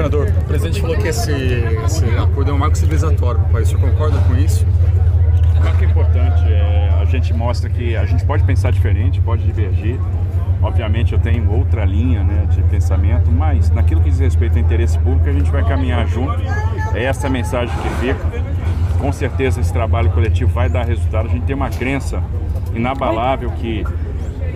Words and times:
Governador, 0.00 0.32
o 0.34 0.44
presidente 0.46 0.80
falou 0.80 0.96
que 0.96 1.08
esse, 1.08 1.30
esse 1.84 2.04
acordo 2.16 2.50
é 2.50 2.54
um 2.54 2.58
marco 2.58 2.78
civilizatório 2.78 3.38
para 3.38 3.48
o 3.50 3.52
país. 3.52 3.68
O 3.68 3.76
senhor 3.76 3.90
concorda 3.90 4.18
com 4.20 4.34
isso? 4.34 4.66
Claro 5.60 5.76
que 5.76 5.84
é 5.84 5.88
importante. 5.88 6.42
É, 6.50 6.98
a 6.98 7.04
gente 7.04 7.34
mostra 7.34 7.68
que 7.68 7.94
a 7.94 8.06
gente 8.06 8.24
pode 8.24 8.42
pensar 8.44 8.72
diferente, 8.72 9.20
pode 9.20 9.44
divergir. 9.44 10.00
Obviamente 10.62 11.12
eu 11.12 11.18
tenho 11.18 11.52
outra 11.52 11.84
linha 11.84 12.24
né, 12.24 12.46
de 12.50 12.62
pensamento, 12.62 13.30
mas 13.30 13.70
naquilo 13.70 14.00
que 14.00 14.08
diz 14.08 14.18
respeito 14.20 14.54
ao 14.54 14.60
interesse 14.60 14.98
público 14.98 15.28
a 15.28 15.32
gente 15.32 15.50
vai 15.50 15.62
caminhar 15.68 16.06
junto. 16.06 16.40
É 16.94 17.04
essa 17.04 17.26
a 17.26 17.30
mensagem 17.30 17.74
que 17.76 17.88
fica. 18.06 18.26
Com 18.98 19.12
certeza 19.12 19.60
esse 19.60 19.72
trabalho 19.72 20.10
coletivo 20.12 20.50
vai 20.50 20.70
dar 20.70 20.86
resultado. 20.86 21.26
A 21.26 21.30
gente 21.30 21.44
tem 21.44 21.54
uma 21.54 21.68
crença 21.68 22.22
inabalável 22.74 23.50
que 23.50 23.84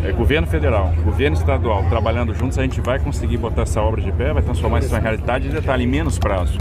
é, 0.04 0.12
governo 0.12 0.46
federal, 0.46 0.92
governo 1.02 1.36
estadual 1.36 1.84
trabalhando 1.88 2.34
juntos, 2.34 2.58
a 2.58 2.62
gente 2.62 2.80
vai 2.80 2.98
conseguir 2.98 3.38
botar 3.38 3.62
essa 3.62 3.80
obra 3.80 4.02
de 4.02 4.12
pé, 4.12 4.32
vai 4.32 4.42
transformar 4.42 4.80
isso 4.80 4.94
em 4.94 5.00
realidade 5.00 5.48
e 5.48 5.50
detalhe 5.50 5.84
em 5.84 5.86
menos 5.86 6.18
prazo. 6.18 6.58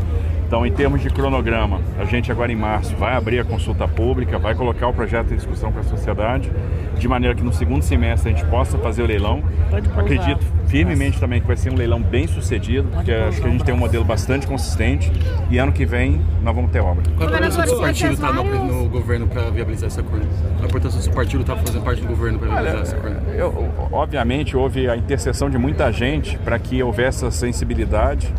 Então, 0.48 0.66
em 0.66 0.72
termos 0.72 1.02
de 1.02 1.10
cronograma, 1.10 1.82
a 1.98 2.06
gente 2.06 2.32
agora 2.32 2.52
em 2.52 2.56
março 2.56 2.96
vai 2.96 3.16
abrir 3.16 3.40
a 3.40 3.44
consulta 3.44 3.88
pública, 3.88 4.38
vai 4.38 4.54
colocar 4.56 4.88
o 4.88 4.94
projeto 4.94 5.34
em 5.34 5.36
discussão 5.36 5.72
com 5.72 5.80
a 5.80 5.84
sociedade, 5.84 6.52
de 6.98 7.08
maneira 7.08 7.36
que 7.36 7.44
no 7.44 7.52
segundo 7.52 7.82
semestre 7.82 8.32
a 8.32 8.36
gente 8.36 8.48
possa 8.50 8.78
fazer 8.78 9.02
o 9.02 9.08
leilão. 9.08 9.44
Acredito 9.98 10.46
firmemente 10.74 11.20
também 11.20 11.40
que 11.40 11.46
vai 11.46 11.56
ser 11.56 11.70
um 11.70 11.76
leilão 11.76 12.02
bem 12.02 12.26
sucedido, 12.26 12.90
porque 12.90 13.12
acho 13.12 13.40
que 13.40 13.48
a 13.48 13.52
gente 13.52 13.64
tem 13.64 13.76
um 13.76 13.78
modelo 13.78 14.04
bastante 14.04 14.48
consistente 14.48 15.12
e 15.52 15.60
ano 15.60 15.72
que 15.72 15.86
vem 15.86 16.20
nós 16.42 16.56
vamos 16.56 16.72
ter 16.72 16.80
obra. 16.80 17.04
Qual 17.16 17.30
a 17.30 17.32
importância 17.32 17.62
do 17.62 17.70
seu 17.70 17.80
partido 17.80 18.14
estar 18.14 18.34
no, 18.34 18.44
no, 18.44 18.90
governo 18.90 19.28
para 19.28 19.52
viabilizar 19.52 19.88
esse 19.88 20.00
acordo? 20.00 20.26
Qual 20.26 20.64
a 20.64 20.66
importância 20.66 20.98
do 20.98 21.04
seu 21.04 21.14
partido 21.14 21.42
estar 21.42 21.56
fazendo 21.58 21.84
parte 21.84 22.02
do 22.02 22.08
governo 22.08 22.40
para 22.40 22.48
viabilizar 22.48 22.76
Olha, 22.76 22.84
esse 22.88 22.96
acordo? 22.96 23.30
Eu, 23.30 23.72
obviamente 23.92 24.58
houve 24.58 24.90
a 24.90 24.98
intercessão 24.98 25.48
de 25.48 25.60
muita 25.60 25.92
gente 25.92 26.40
para 26.40 26.58
que 26.58 26.82
houvesse 26.82 27.24
essa 27.24 27.30
sensibilidade 27.30 28.34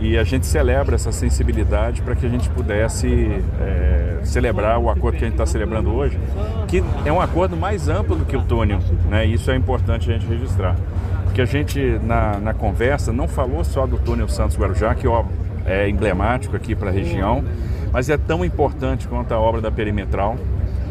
e 0.00 0.16
a 0.16 0.24
gente 0.24 0.46
celebra 0.46 0.94
essa 0.94 1.12
sensibilidade 1.12 2.00
para 2.00 2.16
que 2.16 2.24
a 2.24 2.28
gente 2.30 2.48
pudesse 2.48 3.30
é, 3.60 4.20
celebrar 4.22 4.78
o 4.78 4.88
acordo 4.88 5.18
que 5.18 5.24
a 5.24 5.26
gente 5.26 5.34
está 5.34 5.44
celebrando 5.44 5.92
hoje, 5.92 6.18
que 6.68 6.82
é 7.04 7.12
um 7.12 7.20
acordo 7.20 7.54
mais 7.54 7.86
amplo 7.86 8.16
do 8.16 8.24
que 8.24 8.36
o 8.36 8.42
túnel, 8.42 8.78
né? 9.10 9.26
Isso 9.26 9.50
é 9.50 9.56
importante 9.56 10.10
a 10.10 10.14
gente 10.14 10.26
registrar. 10.26 10.74
Porque 11.36 11.42
a 11.42 11.52
gente, 11.52 11.78
na, 12.02 12.38
na 12.38 12.54
conversa, 12.54 13.12
não 13.12 13.28
falou 13.28 13.62
só 13.62 13.86
do 13.86 13.98
túnel 13.98 14.26
Santos-Guarujá, 14.26 14.94
que 14.94 15.06
ó, 15.06 15.22
é 15.66 15.86
emblemático 15.86 16.56
aqui 16.56 16.74
para 16.74 16.88
a 16.88 16.90
região, 16.90 17.44
mas 17.92 18.08
é 18.08 18.16
tão 18.16 18.42
importante 18.42 19.06
quanto 19.06 19.32
a 19.34 19.38
obra 19.38 19.60
da 19.60 19.70
Perimetral, 19.70 20.38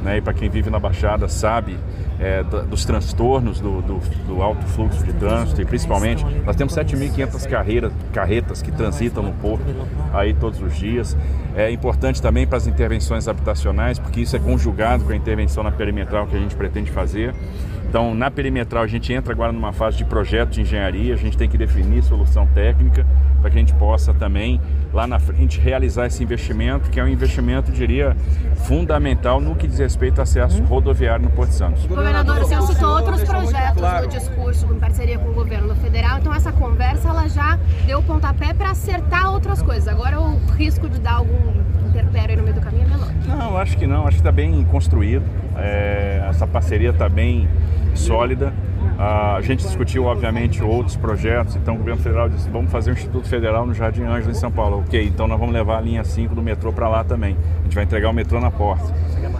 né? 0.04 0.18
E 0.18 0.22
para 0.22 0.36
quem 0.36 0.48
vive 0.48 0.70
na 0.70 0.78
Baixada 0.78 1.28
sabe 1.28 1.80
é, 2.20 2.44
dos 2.44 2.86
transtornos 2.86 3.60
do, 3.60 3.82
do, 3.82 4.00
do, 4.28 4.42
alto 4.42 4.66
fluxo 4.68 5.04
de 5.04 5.14
trânsito 5.14 5.62
e 5.62 5.66
principalmente 5.66 6.26
nós 6.46 6.56
temos 6.56 6.74
7.500 6.74 7.92
carretas 8.14 8.62
que 8.62 8.72
transitam 8.72 9.24
no 9.24 9.34
porto 9.34 9.66
aí 10.14 10.34
todos 10.34 10.62
os 10.62 10.76
dias. 10.76 11.16
É 11.56 11.72
importante 11.72 12.22
também 12.22 12.46
para 12.48 12.58
as 12.58 12.68
intervenções 12.68 13.28
habitacionais, 13.28 14.00
porque 14.00 14.22
isso 14.22 14.36
é 14.36 14.40
conjugado 14.40 15.04
com 15.04 15.12
a 15.12 15.16
intervenção 15.16 15.64
na 15.64 15.72
perimetral 15.72 16.28
que 16.28 16.36
a 16.36 16.40
gente 16.40 16.56
pretende 16.56 16.92
fazer. 16.92 17.34
Então, 17.96 18.14
na 18.14 18.30
perimetral, 18.30 18.84
a 18.84 18.88
gente 18.88 19.14
entra 19.14 19.32
agora 19.32 19.54
numa 19.54 19.72
fase 19.72 19.96
de 19.96 20.04
projeto 20.04 20.50
de 20.50 20.60
engenharia, 20.60 21.14
a 21.14 21.18
gente 21.18 21.38
tem 21.38 21.48
que 21.48 21.58
definir 21.58 22.04
solução 22.04 22.46
técnica 22.48 23.06
para 23.40 23.50
que 23.50 23.58
a 23.58 23.60
gente 23.60 23.74
possa 23.76 24.14
também, 24.14 24.60
lá 24.92 25.08
na 25.08 25.18
frente, 25.18 25.62
realizar 25.62 26.08
esse 26.08 26.22
investimento, 26.22 26.90
que 26.90 27.00
é 27.00 27.04
um 27.06 27.08
investimento, 27.08 27.72
diria, 27.72 28.14
fundamental 28.66 29.40
no 29.40 29.56
que 29.56 29.66
diz 29.66 29.80
respeito 29.80 30.20
ao 30.20 30.24
acesso 30.24 30.62
rodoviário 30.64 31.24
no 31.24 31.32
Porto 31.32 31.52
Santos. 31.52 31.86
Governador, 32.06 32.44
o 32.44 32.46
senhor 32.46 32.62
citou 32.62 32.90
outros 32.90 33.24
projetos 33.24 33.82
no 33.82 34.08
discurso 34.08 34.68
em 34.72 34.80
parceria 34.80 35.18
com 35.18 35.30
o 35.30 35.34
governo 35.34 35.76
federal, 35.78 36.20
então 36.20 36.32
essa 36.32 36.52
conversa 36.52 37.10
ela 37.10 37.28
já 37.28 37.58
deu 37.88 38.00
pontapé 38.04 38.54
para 38.54 38.70
acertar 38.70 39.34
outras 39.34 39.64
coisas. 39.64 39.88
Agora 39.88 40.22
o 40.22 40.38
risco 40.52 40.88
de 40.88 41.00
dar 41.00 41.16
algum 41.16 41.52
interpério 41.90 42.38
no 42.38 42.44
meio 42.44 42.54
do 42.54 42.62
caminho 42.62 42.84
é 42.84 42.90
menor. 42.90 43.12
Não, 43.26 43.58
acho 43.58 43.76
que 43.76 43.88
não, 43.88 44.02
acho 44.02 44.18
que 44.18 44.22
está 44.22 44.32
bem 44.32 44.64
construído, 44.66 45.26
é, 45.58 46.24
essa 46.30 46.46
parceria 46.46 46.92
está 46.92 47.10
bem 47.10 47.50
sólida. 47.96 48.54
A 48.98 49.42
gente 49.42 49.66
discutiu, 49.66 50.06
obviamente, 50.06 50.64
outros 50.64 50.96
projetos. 50.96 51.56
Então, 51.56 51.76
o 51.76 51.78
governo 51.80 52.02
federal 52.02 52.30
disse: 52.30 52.50
vamos 52.50 52.72
fazer 52.72 52.92
um 52.92 52.94
Instituto 52.94 53.28
Federal 53.28 53.66
no 53.66 53.74
Jardim 53.74 54.04
Ângelo, 54.04 54.32
em 54.32 54.36
São 54.36 54.52
Paulo. 54.52 54.80
Ok, 54.80 55.04
então 55.04 55.28
nós 55.28 55.40
vamos 55.40 55.54
levar 55.54 55.80
a 55.80 55.82
linha 55.82 56.04
5 56.04 56.34
do 56.34 56.42
metrô 56.42 56.72
para 56.72 56.88
lá 56.88 57.04
também. 57.04 57.36
A 57.60 57.64
gente 57.64 57.76
vai 57.76 57.84
entregar 57.84 58.10
o 58.10 58.14
metrô 58.14 58.40
na 58.40 58.52
porta. 58.52 58.94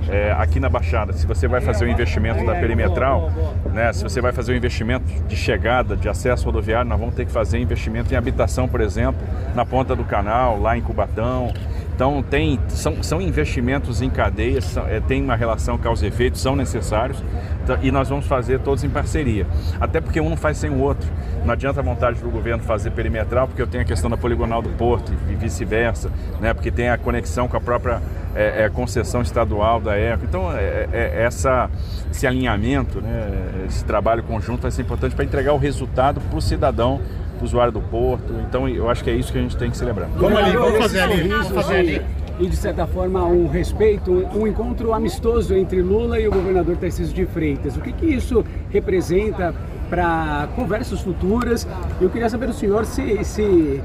É, 0.10 0.32
aqui 0.38 0.60
na 0.60 0.70
Baixada, 0.70 1.14
se 1.14 1.26
você 1.26 1.48
vai 1.48 1.62
fazer 1.62 1.86
o 1.86 1.90
investimento 1.90 2.46
da 2.46 2.54
perimetral, 2.56 3.32
né, 3.74 3.92
se 3.92 4.04
você 4.04 4.22
vai 4.22 4.32
fazer 4.32 4.54
o 4.54 4.56
investimento 4.56 5.06
de 5.28 5.36
chegada, 5.36 5.96
de 5.98 6.08
acesso 6.08 6.46
rodoviário, 6.46 6.88
nós 6.88 7.00
vamos 7.00 7.16
ter 7.16 7.26
que 7.26 7.32
fazer 7.32 7.58
investimento 7.60 8.14
em 8.14 8.18
habitação, 8.18 8.68
por 8.68 8.82
exemplo, 8.82 9.20
na 9.56 9.66
ponta 9.66 9.96
do 9.96 10.04
canal, 10.04 10.60
lá 10.60 10.78
em 10.78 10.82
Cubatão. 10.82 11.52
Então, 11.96 12.22
tem, 12.22 12.60
são, 12.68 13.02
são 13.02 13.22
investimentos 13.22 14.02
em 14.02 14.10
cadeia, 14.10 14.62
são, 14.62 14.86
é, 14.86 15.00
tem 15.00 15.24
uma 15.24 15.36
relação 15.36 15.78
causa 15.78 16.06
efeito, 16.06 16.38
são 16.38 16.56
necessários 16.56 17.24
então, 17.64 17.80
e 17.82 17.90
nós 17.90 18.10
vamos 18.10 18.28
fazer 18.28 18.60
todos 18.60 18.84
em 18.84 18.90
parceria. 18.90 19.48
Até 19.80 20.00
porque 20.00 20.22
um 20.22 20.30
não 20.30 20.38
faz 20.38 20.58
sem 20.58 20.70
o 20.70 20.80
outro. 20.80 21.10
Não 21.44 21.54
adianta 21.54 21.80
a 21.80 21.84
vontade 21.84 22.20
do 22.20 22.30
governo 22.30 22.62
fazer 22.64 22.92
perimetral, 22.92 23.48
porque 23.48 23.62
eu 23.62 23.66
tenho 23.66 23.84
a 23.84 23.86
questão 23.86 24.10
da 24.10 24.16
poligonal 24.16 24.62
do 24.62 24.70
porto 24.70 25.12
e 25.30 25.36
vice-versa, 25.36 26.12
né? 26.40 26.54
porque 26.54 26.70
tem 26.70 26.90
a 26.90 26.98
conexão 26.98 27.48
com 27.48 27.58
a 27.58 27.62
própria 27.62 28.02
é, 28.36 28.64
é, 28.64 28.70
concessão 28.70 29.22
estadual 29.22 29.80
da 29.80 29.98
ECO. 29.98 30.26
Então, 30.26 30.52
é, 30.52 30.88
é, 30.92 31.24
essa, 31.24 31.70
esse 32.12 32.28
alinhamento, 32.28 33.02
né? 33.02 33.66
esse 33.68 33.84
trabalho 33.86 34.22
conjunto 34.24 34.62
vai 34.62 34.72
ser 34.72 34.82
importante 34.82 35.16
para 35.16 35.24
entregar 35.24 35.54
o 35.54 35.58
resultado 35.58 36.20
para 36.20 36.38
o 36.38 36.42
cidadão 36.42 37.00
usuário 37.42 37.72
do 37.72 37.82
porto. 37.82 38.34
Então 38.48 38.68
eu 38.68 38.90
acho 38.90 39.04
que 39.04 39.10
é 39.10 39.14
isso 39.14 39.32
que 39.32 39.38
a 39.38 39.42
gente 39.42 39.58
tem 39.58 39.70
que 39.70 39.78
celebrar. 39.78 40.10
Vamos 40.16 40.38
ali, 40.38 40.56
vamos 40.56 40.78
fazer 40.78 41.00
ali. 41.00 41.28
Vamos 41.28 41.48
fazer 41.50 41.76
ali. 41.76 42.02
E 42.38 42.48
de 42.48 42.56
certa 42.56 42.86
forma 42.86 43.24
um 43.26 43.48
respeito, 43.48 44.12
um, 44.12 44.42
um 44.42 44.48
encontro 44.48 44.94
amistoso 44.94 45.56
entre 45.56 45.82
Lula 45.82 46.20
e 46.20 46.28
o 46.28 46.32
governador 46.32 46.76
Tarcísio 46.76 47.14
de 47.14 47.26
Freitas. 47.26 47.78
O 47.78 47.82
que, 47.82 47.94
que 47.94 48.06
isso 48.06 48.44
representa 48.70 49.54
para 49.90 50.50
conversas 50.56 51.00
futuras? 51.02 51.66
Eu 52.02 52.10
queria 52.10 52.30
saber 52.30 52.48
do 52.48 52.54
senhor 52.54 52.86
se, 52.86 53.24
se 53.24 53.82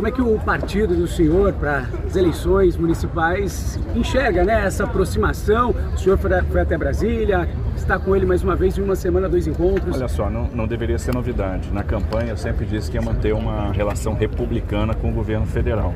como 0.00 0.08
é 0.08 0.10
que 0.10 0.22
o 0.22 0.38
partido 0.38 0.96
do 0.96 1.06
senhor 1.06 1.52
para 1.52 1.84
as 2.06 2.16
eleições 2.16 2.74
municipais 2.74 3.78
enxerga 3.94 4.42
né, 4.42 4.64
essa 4.64 4.84
aproximação? 4.84 5.74
O 5.94 5.98
senhor 5.98 6.16
foi, 6.16 6.30
foi 6.44 6.62
até 6.62 6.78
Brasília, 6.78 7.46
está 7.76 7.98
com 7.98 8.16
ele 8.16 8.24
mais 8.24 8.42
uma 8.42 8.56
vez 8.56 8.78
em 8.78 8.80
uma 8.80 8.96
semana, 8.96 9.28
dois 9.28 9.46
encontros. 9.46 9.94
Olha 9.94 10.08
só, 10.08 10.30
não, 10.30 10.44
não 10.54 10.66
deveria 10.66 10.98
ser 10.98 11.12
novidade. 11.12 11.70
Na 11.70 11.84
campanha 11.84 12.30
eu 12.30 12.36
sempre 12.38 12.64
disse 12.64 12.90
que 12.90 12.96
ia 12.96 13.02
manter 13.02 13.34
uma 13.34 13.72
relação 13.72 14.14
republicana 14.14 14.94
com 14.94 15.10
o 15.10 15.12
governo 15.12 15.44
federal. 15.44 15.94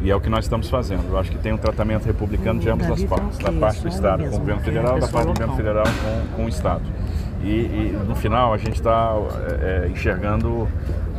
E 0.00 0.10
é 0.10 0.16
o 0.16 0.20
que 0.20 0.30
nós 0.30 0.46
estamos 0.46 0.70
fazendo. 0.70 1.04
Eu 1.10 1.18
acho 1.18 1.30
que 1.30 1.36
tem 1.36 1.52
um 1.52 1.58
tratamento 1.58 2.06
republicano 2.06 2.58
de 2.58 2.70
ambas 2.70 2.90
as 2.90 3.04
partes, 3.04 3.36
da 3.36 3.52
parte 3.52 3.82
do 3.82 3.88
Estado 3.88 4.24
com 4.30 4.36
o 4.36 4.38
governo 4.38 4.62
federal, 4.62 4.98
da 4.98 5.08
parte 5.08 5.26
do 5.26 5.34
governo 5.34 5.56
federal 5.56 5.84
com, 5.84 6.36
com 6.36 6.44
o 6.46 6.48
Estado. 6.48 6.84
E, 7.42 7.48
e 7.48 7.98
no 8.06 8.14
final 8.14 8.52
a 8.52 8.56
gente 8.56 8.74
está 8.74 9.14
é, 9.60 9.84
é, 9.86 9.88
enxergando 9.88 10.68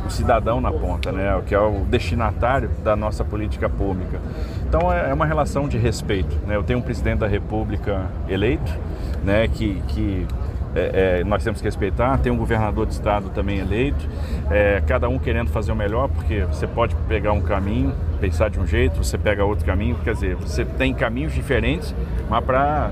o 0.06 0.10
cidadão 0.10 0.60
na 0.60 0.70
ponta, 0.70 1.12
né? 1.12 1.40
que 1.46 1.54
é 1.54 1.60
o 1.60 1.84
destinatário 1.84 2.70
da 2.82 2.96
nossa 2.96 3.24
política 3.24 3.68
pública. 3.68 4.20
Então 4.66 4.92
é, 4.92 5.10
é 5.10 5.14
uma 5.14 5.26
relação 5.26 5.68
de 5.68 5.78
respeito. 5.78 6.36
Né? 6.46 6.56
Eu 6.56 6.62
tenho 6.62 6.78
um 6.78 6.82
presidente 6.82 7.18
da 7.18 7.26
República 7.26 8.06
eleito, 8.28 8.72
né? 9.24 9.48
que, 9.48 9.82
que 9.88 10.26
é, 10.74 11.20
é, 11.20 11.24
nós 11.24 11.42
temos 11.42 11.60
que 11.60 11.66
respeitar. 11.66 12.18
Tem 12.18 12.30
um 12.30 12.36
governador 12.36 12.86
de 12.86 12.92
estado 12.92 13.30
também 13.30 13.58
eleito, 13.58 14.08
é, 14.50 14.82
cada 14.86 15.08
um 15.08 15.18
querendo 15.18 15.50
fazer 15.50 15.72
o 15.72 15.76
melhor, 15.76 16.08
porque 16.08 16.40
você 16.42 16.66
pode 16.66 16.94
pegar 17.08 17.32
um 17.32 17.40
caminho, 17.40 17.92
pensar 18.20 18.48
de 18.48 18.60
um 18.60 18.66
jeito, 18.66 19.02
você 19.02 19.18
pega 19.18 19.44
outro 19.44 19.64
caminho, 19.64 19.96
quer 20.04 20.14
dizer, 20.14 20.36
você 20.36 20.64
tem 20.64 20.94
caminhos 20.94 21.32
diferentes, 21.32 21.94
mas 22.28 22.44
para, 22.44 22.90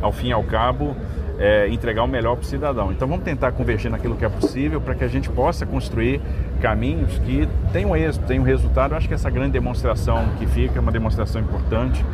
ao 0.00 0.12
fim 0.12 0.28
e 0.28 0.32
ao 0.32 0.42
cabo, 0.44 0.96
é, 1.38 1.68
entregar 1.68 2.02
o 2.04 2.08
melhor 2.08 2.36
para 2.36 2.42
o 2.42 2.46
cidadão. 2.46 2.92
Então 2.92 3.06
vamos 3.08 3.24
tentar 3.24 3.52
convergir 3.52 3.90
naquilo 3.90 4.16
que 4.16 4.24
é 4.24 4.28
possível 4.28 4.80
para 4.80 4.94
que 4.94 5.04
a 5.04 5.08
gente 5.08 5.28
possa 5.30 5.66
construir 5.66 6.20
caminhos 6.60 7.18
que 7.20 7.48
tenham 7.72 7.96
êxito, 7.96 8.26
tenham 8.26 8.44
resultado. 8.44 8.92
Eu 8.92 8.98
acho 8.98 9.08
que 9.08 9.14
essa 9.14 9.30
grande 9.30 9.52
demonstração 9.52 10.24
que 10.38 10.46
fica 10.46 10.78
é 10.78 10.80
uma 10.80 10.92
demonstração 10.92 11.40
importante. 11.40 12.04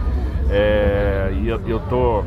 É, 0.50 1.30
e 1.34 1.48
eu 1.48 1.76
estou 1.76 2.24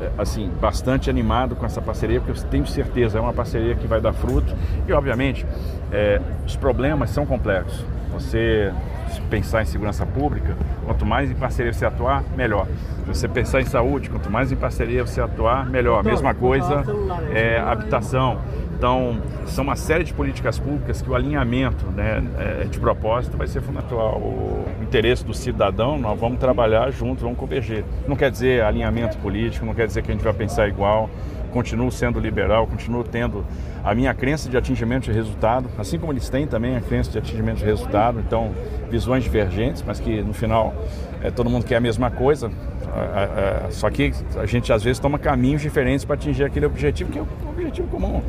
é, 0.00 0.10
assim 0.16 0.48
bastante 0.60 1.10
animado 1.10 1.56
com 1.56 1.66
essa 1.66 1.82
parceria 1.82 2.20
porque 2.20 2.38
eu 2.38 2.44
tenho 2.44 2.66
certeza 2.66 3.18
é 3.18 3.20
uma 3.20 3.32
parceria 3.32 3.74
que 3.74 3.86
vai 3.86 4.00
dar 4.00 4.12
fruto 4.12 4.54
e 4.86 4.92
obviamente 4.92 5.44
é, 5.90 6.20
os 6.46 6.54
problemas 6.54 7.10
são 7.10 7.26
complexos 7.26 7.84
você 8.12 8.72
pensar 9.22 9.62
em 9.62 9.64
segurança 9.64 10.04
pública, 10.06 10.56
quanto 10.84 11.04
mais 11.04 11.30
em 11.30 11.34
parceria 11.34 11.72
você 11.72 11.84
atuar, 11.84 12.24
melhor. 12.36 12.66
Se 12.66 13.06
você 13.06 13.28
pensar 13.28 13.60
em 13.60 13.64
saúde, 13.64 14.08
quanto 14.10 14.30
mais 14.30 14.50
em 14.50 14.56
parceria 14.56 15.04
você 15.04 15.20
atuar, 15.20 15.66
melhor. 15.66 16.02
Mesma 16.02 16.34
coisa 16.34 16.84
é 17.32 17.58
habitação. 17.60 18.40
Então, 18.84 19.16
são 19.46 19.64
uma 19.64 19.76
série 19.76 20.04
de 20.04 20.12
políticas 20.12 20.58
públicas 20.58 21.00
que 21.00 21.08
o 21.08 21.14
alinhamento 21.14 21.86
né, 21.86 22.22
é, 22.38 22.64
de 22.64 22.78
propósito 22.78 23.34
vai 23.34 23.46
ser 23.46 23.62
fundamental. 23.62 24.18
O 24.18 24.66
interesse 24.82 25.24
do 25.24 25.32
cidadão, 25.32 25.98
nós 25.98 26.20
vamos 26.20 26.38
trabalhar 26.38 26.90
juntos, 26.90 27.22
vamos 27.22 27.38
converger. 27.38 27.82
Não 28.06 28.14
quer 28.14 28.30
dizer 28.30 28.62
alinhamento 28.62 29.16
político, 29.16 29.64
não 29.64 29.74
quer 29.74 29.86
dizer 29.86 30.02
que 30.02 30.10
a 30.10 30.14
gente 30.14 30.22
vai 30.22 30.34
pensar 30.34 30.68
igual, 30.68 31.08
continuo 31.50 31.90
sendo 31.90 32.20
liberal, 32.20 32.66
continuo 32.66 33.02
tendo 33.02 33.42
a 33.82 33.94
minha 33.94 34.12
crença 34.12 34.50
de 34.50 34.56
atingimento 34.58 35.04
de 35.04 35.12
resultado, 35.12 35.66
assim 35.78 35.98
como 35.98 36.12
eles 36.12 36.28
têm 36.28 36.46
também 36.46 36.76
a 36.76 36.80
crença 36.82 37.10
de 37.10 37.16
atingimento 37.16 37.60
de 37.60 37.64
resultado, 37.64 38.20
então 38.20 38.52
visões 38.90 39.24
divergentes, 39.24 39.82
mas 39.82 39.98
que 39.98 40.20
no 40.20 40.34
final 40.34 40.74
é, 41.22 41.30
todo 41.30 41.48
mundo 41.48 41.64
quer 41.64 41.76
a 41.76 41.80
mesma 41.80 42.10
coisa, 42.10 42.50
é, 42.94 43.66
é, 43.66 43.70
só 43.70 43.88
que 43.88 44.12
a 44.36 44.44
gente 44.44 44.70
às 44.70 44.82
vezes 44.82 44.98
toma 44.98 45.18
caminhos 45.18 45.62
diferentes 45.62 46.04
para 46.04 46.16
atingir 46.16 46.44
aquele 46.44 46.66
objetivo 46.66 47.10
que 47.10 47.18
é 47.18 47.22
um 47.22 47.48
objetivo 47.48 47.88
comum. 47.88 48.22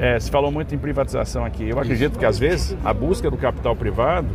É, 0.00 0.18
se 0.18 0.30
falou 0.30 0.50
muito 0.50 0.74
em 0.74 0.78
privatização 0.78 1.44
aqui. 1.44 1.68
Eu 1.68 1.78
acredito 1.78 2.18
que 2.18 2.24
às 2.24 2.38
vezes 2.38 2.74
a 2.82 2.94
busca 2.94 3.30
do 3.30 3.36
capital 3.36 3.76
privado 3.76 4.28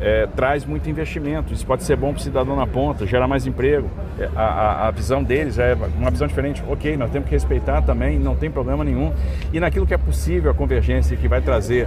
é, 0.00 0.26
traz 0.34 0.64
muito 0.64 0.90
investimento. 0.90 1.54
Isso 1.54 1.64
pode 1.64 1.84
ser 1.84 1.96
bom 1.96 2.12
para 2.12 2.18
o 2.18 2.22
cidadão 2.22 2.56
na 2.56 2.66
ponta, 2.66 3.06
gerar 3.06 3.28
mais 3.28 3.46
emprego. 3.46 3.88
É, 4.18 4.28
a, 4.34 4.42
a, 4.42 4.88
a, 4.88 4.90
visão 4.90 5.22
deles 5.22 5.60
é 5.60 5.76
uma 5.96 6.10
visão 6.10 6.26
diferente. 6.26 6.60
Ok, 6.68 6.96
nós 6.96 7.08
temos 7.12 7.28
que 7.28 7.34
respeitar 7.36 7.82
também, 7.82 8.18
não 8.18 8.34
tem 8.34 8.50
problema 8.50 8.82
nenhum. 8.82 9.12
E 9.52 9.60
naquilo 9.60 9.86
que 9.86 9.94
é 9.94 9.98
possível, 9.98 10.50
a 10.50 10.54
convergência 10.54 11.16
que 11.16 11.28
vai 11.28 11.40
trazer 11.40 11.86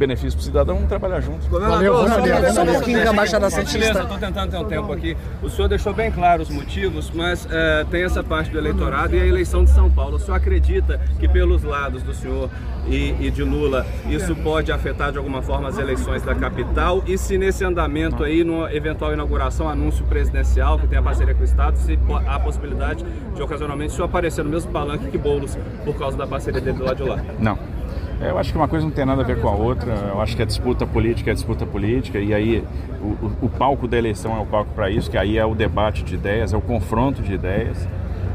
benefício 0.00 0.32
para 0.32 0.40
o 0.40 0.44
cidadão, 0.44 0.74
vamos 0.76 0.88
trabalhar 0.88 1.20
juntos. 1.20 1.46
Valeu, 1.46 1.68
Valeu, 1.68 2.52
só 2.52 2.62
um 2.62 2.66
pouquinho 2.66 3.04
da 3.04 3.12
Baixada 3.12 3.50
Santista. 3.50 4.00
Estou 4.00 4.18
tentando 4.18 4.50
ter 4.50 4.56
um 4.56 4.64
tempo 4.64 4.92
aqui. 4.92 5.16
O 5.42 5.50
senhor 5.50 5.68
deixou 5.68 5.92
bem 5.92 6.10
claro 6.10 6.42
os 6.42 6.48
motivos, 6.48 7.10
mas 7.14 7.46
é, 7.50 7.84
tem 7.90 8.02
essa 8.02 8.24
parte 8.24 8.50
do 8.50 8.58
eleitorado 8.58 9.14
e 9.14 9.20
a 9.20 9.26
eleição 9.26 9.62
de 9.62 9.70
São 9.70 9.90
Paulo. 9.90 10.16
O 10.16 10.18
senhor 10.18 10.36
acredita 10.36 10.98
que 11.18 11.28
pelos 11.28 11.62
lados 11.62 12.02
do 12.02 12.14
senhor 12.14 12.48
e, 12.88 13.14
e 13.20 13.30
de 13.30 13.42
Lula 13.42 13.86
isso 14.08 14.34
pode 14.36 14.72
afetar 14.72 15.12
de 15.12 15.18
alguma 15.18 15.42
forma 15.42 15.68
as 15.68 15.76
eleições 15.76 16.22
da 16.22 16.34
capital? 16.34 17.04
E 17.06 17.18
se 17.18 17.36
nesse 17.36 17.62
andamento 17.62 18.24
aí, 18.24 18.42
numa 18.42 18.72
eventual 18.72 19.12
inauguração, 19.12 19.68
anúncio 19.68 20.04
presidencial, 20.06 20.78
que 20.78 20.86
tem 20.86 20.98
a 20.98 21.02
parceria 21.02 21.34
com 21.34 21.42
o 21.42 21.44
Estado, 21.44 21.76
se 21.76 21.98
há 22.26 22.36
a 22.36 22.40
possibilidade 22.40 23.04
de 23.34 23.42
ocasionalmente 23.42 23.92
isso 23.92 24.02
aparecer 24.02 24.42
no 24.42 24.50
mesmo 24.50 24.72
palanque 24.72 25.10
que 25.10 25.18
Boulos 25.18 25.58
por 25.84 25.94
causa 25.98 26.16
da 26.16 26.26
parceria 26.26 26.60
dele 26.60 26.78
do 26.78 26.84
lado 26.84 26.96
de 26.96 27.08
lá? 27.08 27.18
Não. 27.38 27.79
Eu 28.20 28.36
acho 28.36 28.52
que 28.52 28.58
uma 28.58 28.68
coisa 28.68 28.84
não 28.84 28.92
tem 28.92 29.04
nada 29.06 29.22
a 29.22 29.24
ver 29.24 29.40
com 29.40 29.48
a 29.48 29.52
outra. 29.52 29.92
Eu 29.92 30.20
acho 30.20 30.36
que 30.36 30.42
a 30.42 30.44
disputa 30.44 30.86
política 30.86 31.30
é 31.30 31.34
disputa 31.34 31.64
política 31.64 32.18
e 32.18 32.34
aí 32.34 32.62
o, 33.00 33.46
o 33.46 33.48
palco 33.48 33.88
da 33.88 33.96
eleição 33.96 34.36
é 34.36 34.40
o 34.40 34.46
palco 34.46 34.70
para 34.74 34.90
isso, 34.90 35.10
que 35.10 35.16
aí 35.16 35.38
é 35.38 35.44
o 35.44 35.54
debate 35.54 36.04
de 36.04 36.14
ideias, 36.14 36.52
é 36.52 36.56
o 36.56 36.60
confronto 36.60 37.22
de 37.22 37.32
ideias. 37.32 37.88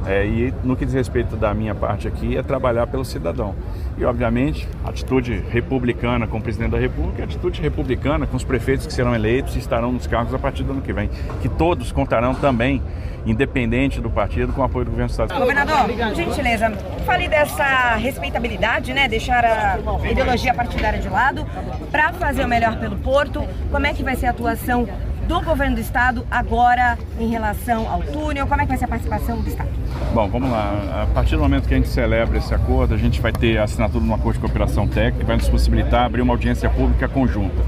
É, 0.05 0.25
e 0.25 0.53
no 0.63 0.75
que 0.75 0.85
diz 0.85 0.93
respeito 0.93 1.35
da 1.35 1.53
minha 1.53 1.73
parte 1.73 2.07
aqui, 2.07 2.37
é 2.37 2.43
trabalhar 2.43 2.85
pelo 2.87 3.03
cidadão. 3.03 3.55
E, 3.97 4.05
obviamente, 4.05 4.67
atitude 4.83 5.43
republicana 5.49 6.27
com 6.27 6.37
o 6.37 6.41
presidente 6.41 6.71
da 6.71 6.79
República, 6.79 7.23
atitude 7.23 7.61
republicana 7.61 8.27
com 8.27 8.37
os 8.37 8.43
prefeitos 8.43 8.85
que 8.85 8.93
serão 8.93 9.15
eleitos 9.15 9.55
e 9.55 9.59
estarão 9.59 9.91
nos 9.91 10.05
cargos 10.05 10.33
a 10.33 10.39
partir 10.39 10.63
do 10.63 10.73
ano 10.73 10.81
que 10.81 10.93
vem. 10.93 11.09
Que 11.41 11.49
todos 11.49 11.91
contarão 11.91 12.35
também, 12.35 12.83
independente 13.25 13.99
do 13.99 14.09
partido, 14.09 14.53
com 14.53 14.61
o 14.61 14.63
apoio 14.63 14.85
do 14.85 14.91
governo 14.91 15.07
do 15.07 15.11
Estado. 15.11 15.39
Governador, 15.39 15.85
por 15.85 16.15
gentileza, 16.15 16.71
fale 17.05 17.27
dessa 17.27 17.95
respeitabilidade, 17.95 18.93
né? 18.93 19.07
Deixar 19.07 19.43
a 19.43 19.79
ideologia 20.09 20.53
partidária 20.53 20.99
de 20.99 21.09
lado 21.09 21.45
para 21.89 22.13
fazer 22.13 22.45
o 22.45 22.47
melhor 22.47 22.77
pelo 22.79 22.97
Porto. 22.97 23.43
Como 23.71 23.87
é 23.87 23.93
que 23.93 24.03
vai 24.03 24.15
ser 24.15 24.27
a 24.27 24.31
atuação 24.31 24.87
do 25.27 25.41
governo 25.41 25.75
do 25.75 25.81
estado 25.81 26.25
agora 26.29 26.97
em 27.19 27.27
relação 27.29 27.89
ao 27.89 28.01
túnel? 28.01 28.47
Como 28.47 28.61
é 28.61 28.63
que 28.63 28.69
vai 28.69 28.77
ser 28.77 28.85
a 28.85 28.87
participação 28.87 29.41
do 29.41 29.47
estado? 29.47 29.69
Bom, 30.13 30.29
vamos 30.29 30.49
lá. 30.49 31.03
A 31.03 31.13
partir 31.13 31.35
do 31.35 31.41
momento 31.41 31.67
que 31.67 31.73
a 31.73 31.77
gente 31.77 31.89
celebra 31.89 32.37
esse 32.37 32.53
acordo, 32.53 32.93
a 32.93 32.97
gente 32.97 33.21
vai 33.21 33.31
ter 33.31 33.57
a 33.57 33.63
assinatura 33.63 34.03
de 34.03 34.09
um 34.09 34.13
acordo 34.13 34.35
de 34.35 34.39
cooperação 34.39 34.87
técnica 34.87 35.19
que 35.19 35.25
vai 35.25 35.35
nos 35.35 35.49
possibilitar 35.49 36.05
abrir 36.05 36.21
uma 36.21 36.33
audiência 36.33 36.69
pública 36.69 37.07
conjunta. 37.07 37.63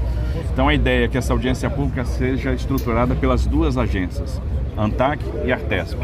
Então 0.58 0.66
a 0.66 0.74
ideia 0.74 1.04
é 1.04 1.08
que 1.08 1.16
essa 1.16 1.32
audiência 1.32 1.70
pública 1.70 2.04
seja 2.04 2.52
estruturada 2.52 3.14
pelas 3.14 3.46
duas 3.46 3.78
agências, 3.78 4.42
ANTAC 4.76 5.24
e 5.44 5.52
Artesp. 5.52 5.96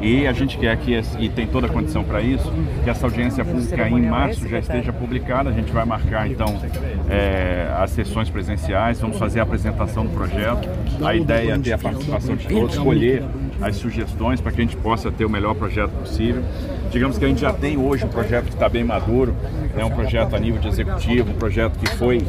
E 0.00 0.26
a 0.26 0.32
gente 0.32 0.58
quer 0.58 0.76
que, 0.78 1.00
e 1.20 1.28
tem 1.28 1.46
toda 1.46 1.68
a 1.68 1.70
condição 1.70 2.02
para 2.02 2.20
isso, 2.20 2.52
que 2.82 2.90
essa 2.90 3.06
audiência 3.06 3.44
pública 3.44 3.88
em 3.88 4.08
março 4.08 4.48
já 4.48 4.58
esteja 4.58 4.92
publicada. 4.92 5.50
A 5.50 5.52
gente 5.52 5.70
vai 5.70 5.84
marcar 5.84 6.28
então 6.28 6.60
é, 7.08 7.72
as 7.78 7.92
sessões 7.92 8.28
presenciais, 8.28 9.00
vamos 9.00 9.16
fazer 9.16 9.38
a 9.38 9.44
apresentação 9.44 10.04
do 10.04 10.10
projeto. 10.10 10.68
A 11.04 11.14
ideia 11.14 11.52
é 11.52 11.58
ter 11.58 11.72
a 11.72 11.78
participação 11.78 12.34
de 12.34 12.48
todos, 12.48 12.74
escolher 12.74 13.22
as 13.62 13.76
sugestões 13.76 14.40
para 14.40 14.50
que 14.50 14.60
a 14.60 14.64
gente 14.64 14.76
possa 14.76 15.12
ter 15.12 15.24
o 15.24 15.30
melhor 15.30 15.54
projeto 15.54 15.90
possível. 15.90 16.42
Digamos 16.90 17.16
que 17.16 17.24
a 17.24 17.28
gente 17.28 17.40
já 17.40 17.52
tem 17.52 17.76
hoje 17.76 18.04
um 18.04 18.08
projeto 18.08 18.46
que 18.46 18.54
está 18.54 18.68
bem 18.68 18.82
maduro, 18.82 19.36
é 19.72 19.78
né, 19.78 19.84
um 19.84 19.90
projeto 19.90 20.34
a 20.34 20.38
nível 20.40 20.60
de 20.60 20.66
executivo, 20.66 21.30
um 21.30 21.34
projeto 21.34 21.78
que 21.78 21.88
foi 21.90 22.20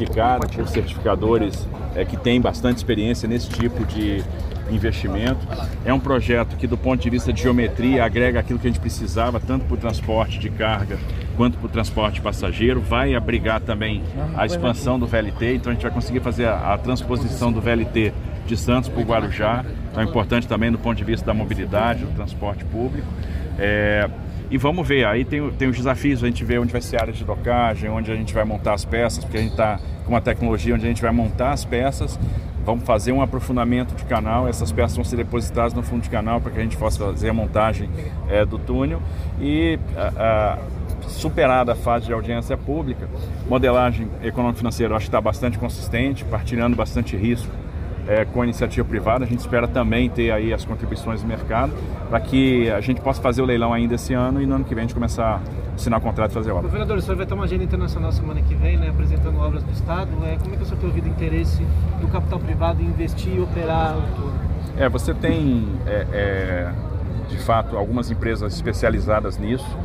certificado 0.00 0.48
por 0.48 0.68
certificadores 0.68 1.66
é, 1.94 2.04
que 2.04 2.16
têm 2.16 2.40
bastante 2.40 2.78
experiência 2.78 3.28
nesse 3.28 3.48
tipo 3.48 3.84
de 3.84 4.22
investimento. 4.70 5.40
É 5.84 5.92
um 5.92 6.00
projeto 6.00 6.56
que, 6.56 6.66
do 6.66 6.78
ponto 6.78 7.02
de 7.02 7.10
vista 7.10 7.32
de 7.32 7.42
geometria, 7.42 8.04
agrega 8.04 8.40
aquilo 8.40 8.58
que 8.58 8.66
a 8.66 8.70
gente 8.70 8.80
precisava, 8.80 9.40
tanto 9.40 9.64
para 9.64 9.74
o 9.74 9.76
transporte 9.76 10.38
de 10.38 10.48
carga 10.48 10.98
quanto 11.36 11.58
para 11.58 11.66
o 11.66 11.68
transporte 11.68 12.20
passageiro. 12.20 12.80
Vai 12.80 13.14
abrigar 13.14 13.60
também 13.60 14.02
a 14.36 14.46
expansão 14.46 14.98
do 14.98 15.06
VLT, 15.06 15.56
então 15.56 15.70
a 15.70 15.74
gente 15.74 15.82
vai 15.82 15.90
conseguir 15.90 16.20
fazer 16.20 16.46
a, 16.46 16.74
a 16.74 16.78
transposição 16.78 17.52
do 17.52 17.60
VLT 17.60 18.12
de 18.46 18.56
Santos 18.56 18.88
para 18.88 19.00
o 19.00 19.04
Guarujá. 19.04 19.64
Então 19.90 20.02
é 20.02 20.06
importante 20.06 20.46
também 20.46 20.70
do 20.70 20.78
ponto 20.78 20.96
de 20.96 21.04
vista 21.04 21.26
da 21.26 21.34
mobilidade, 21.34 22.04
do 22.04 22.14
transporte 22.14 22.64
público. 22.64 23.06
É, 23.58 24.08
e 24.50 24.58
vamos 24.58 24.86
ver, 24.86 25.06
aí 25.06 25.24
tem, 25.24 25.48
tem 25.52 25.68
os 25.68 25.76
desafios, 25.76 26.24
a 26.24 26.26
gente 26.26 26.44
vê 26.44 26.58
onde 26.58 26.72
vai 26.72 26.80
ser 26.80 26.96
a 26.96 27.02
área 27.02 27.12
de 27.12 27.24
docagem, 27.24 27.88
onde 27.88 28.10
a 28.10 28.16
gente 28.16 28.34
vai 28.34 28.44
montar 28.44 28.74
as 28.74 28.84
peças, 28.84 29.24
porque 29.24 29.38
a 29.38 29.40
gente 29.40 29.52
está 29.52 29.78
com 30.04 30.10
uma 30.10 30.20
tecnologia 30.20 30.74
onde 30.74 30.84
a 30.84 30.88
gente 30.88 31.00
vai 31.00 31.12
montar 31.12 31.52
as 31.52 31.64
peças, 31.64 32.18
vamos 32.64 32.84
fazer 32.84 33.12
um 33.12 33.22
aprofundamento 33.22 33.94
de 33.94 34.04
canal, 34.04 34.48
essas 34.48 34.72
peças 34.72 34.96
vão 34.96 35.04
ser 35.04 35.16
depositadas 35.16 35.72
no 35.72 35.84
fundo 35.84 36.02
de 36.02 36.10
canal 36.10 36.40
para 36.40 36.50
que 36.50 36.58
a 36.58 36.62
gente 36.62 36.76
possa 36.76 36.98
fazer 36.98 37.28
a 37.28 37.32
montagem 37.32 37.88
é, 38.28 38.44
do 38.44 38.58
túnel. 38.58 39.00
E 39.40 39.78
a, 39.96 40.58
a, 40.58 41.08
superada 41.08 41.72
a 41.72 41.76
fase 41.76 42.06
de 42.06 42.12
audiência 42.12 42.56
pública, 42.56 43.08
modelagem 43.48 44.08
econômico-financeira 44.22 44.94
acho 44.96 45.04
que 45.04 45.08
está 45.08 45.20
bastante 45.20 45.58
consistente, 45.58 46.24
partilhando 46.24 46.76
bastante 46.76 47.16
risco 47.16 47.50
é, 48.10 48.24
com 48.24 48.42
a 48.42 48.44
iniciativa 48.44 48.86
privada. 48.86 49.24
A 49.24 49.28
gente 49.28 49.38
espera 49.38 49.68
também 49.68 50.10
ter 50.10 50.32
aí 50.32 50.52
as 50.52 50.64
contribuições 50.64 51.22
do 51.22 51.28
mercado 51.28 51.72
para 52.08 52.18
que 52.20 52.68
a 52.68 52.80
gente 52.80 53.00
possa 53.00 53.22
fazer 53.22 53.40
o 53.40 53.44
leilão 53.44 53.72
ainda 53.72 53.94
esse 53.94 54.12
ano 54.12 54.42
e 54.42 54.46
no 54.46 54.56
ano 54.56 54.64
que 54.64 54.74
vem 54.74 54.82
a 54.82 54.86
gente 54.86 54.94
começar 54.94 55.36
a 55.36 55.74
assinar 55.76 56.00
o 56.00 56.02
contrato 56.02 56.32
e 56.32 56.34
fazer 56.34 56.50
obra. 56.50 56.62
Governador, 56.62 56.98
o 56.98 57.00
senhor 57.00 57.16
vai 57.16 57.24
ter 57.24 57.34
uma 57.34 57.44
agenda 57.44 57.62
internacional 57.62 58.10
semana 58.10 58.42
que 58.42 58.54
vem, 58.56 58.76
né, 58.76 58.88
apresentando 58.88 59.38
obras 59.38 59.62
do 59.62 59.70
Estado. 59.70 60.10
É, 60.24 60.36
como 60.38 60.52
é 60.52 60.56
que 60.56 60.62
o 60.64 60.66
senhor 60.66 60.80
tem 60.80 60.88
ouvido 60.88 61.08
interesse 61.08 61.64
do 62.00 62.08
capital 62.08 62.40
privado 62.40 62.82
em 62.82 62.86
investir 62.86 63.36
e 63.36 63.40
operar 63.40 63.96
o 63.96 64.02
tudo? 64.16 64.32
É, 64.76 64.88
você 64.88 65.14
tem, 65.14 65.68
é, 65.86 66.06
é, 66.12 66.72
de 67.28 67.38
fato, 67.38 67.76
algumas 67.76 68.10
empresas 68.10 68.52
especializadas 68.54 69.38
nisso 69.38 69.78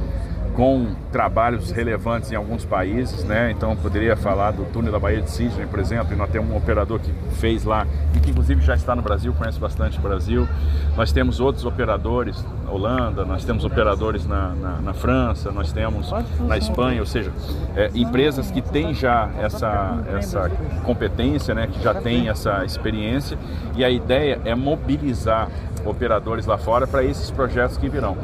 com 0.55 0.95
trabalhos 1.11 1.69
relevantes 1.71 2.31
em 2.31 2.35
alguns 2.35 2.63
países, 2.63 3.23
né? 3.25 3.51
Então 3.51 3.75
poderia 3.75 4.15
falar 4.15 4.51
do 4.51 4.63
túnel 4.65 4.91
da 4.91 4.97
Baía 4.97 5.21
de 5.21 5.29
Sydney, 5.29 5.67
por 5.67 5.79
exemplo, 5.79 6.13
e 6.13 6.15
nós 6.15 6.29
temos 6.29 6.49
um 6.49 6.55
operador 6.55 6.99
que 6.99 7.11
fez 7.35 7.65
lá 7.65 7.85
e 8.15 8.19
que 8.19 8.31
inclusive 8.31 8.62
já 8.62 8.74
está 8.74 8.95
no 8.95 9.01
Brasil, 9.01 9.33
conhece 9.33 9.59
bastante 9.59 10.00
o 10.00 10.01
Brasil. 10.01 10.47
Nós 10.95 11.12
temos 11.12 11.41
outros 11.41 11.65
operadores 11.65 12.41
na 12.63 12.71
Holanda, 12.71 13.25
nós 13.25 13.43
temos 13.43 13.65
operadores 13.65 14.25
na, 14.25 14.50
na, 14.55 14.81
na 14.81 14.93
França, 14.93 15.51
nós 15.51 15.74
temos 15.74 16.09
na 16.39 16.57
Espanha, 16.57 17.01
ou 17.01 17.05
seja, 17.05 17.31
é, 17.75 17.91
empresas 17.93 18.50
que 18.50 18.62
têm 18.62 18.93
já 18.93 19.29
essa, 19.38 20.00
essa 20.17 20.50
competência, 20.85 21.53
né? 21.53 21.67
Que 21.67 21.83
já 21.83 21.93
têm 21.93 22.29
essa 22.29 22.63
experiência 22.63 23.38
e 23.75 23.83
a 23.83 23.89
ideia 23.89 24.39
é 24.45 24.55
mobilizar 24.55 25.50
operadores 25.83 26.45
lá 26.45 26.57
fora 26.57 26.88
para 26.88 27.03
esses 27.03 27.29
projetos 27.29 27.77
que 27.77 27.89
virão. 27.89 28.17